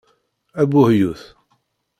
[0.61, 1.21] Abuhyut!